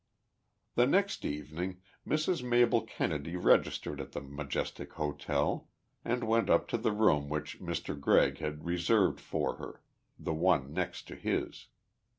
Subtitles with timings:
[0.73, 2.41] The next evening Mrs.
[2.41, 5.67] Mabel Kennedy registered at the Majestic Hotel,
[6.03, 7.99] and went up to the room which Mr.
[7.99, 9.83] Gregg had reserved for her
[10.17, 11.67] the one next to his.